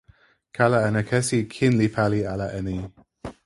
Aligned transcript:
kala 0.55 0.79
en 0.87 0.95
akesi 1.01 1.39
kin 1.53 1.73
li 1.79 1.87
pali 1.95 2.19
ala 2.33 2.47
e 2.57 2.59
ni. 2.67 2.77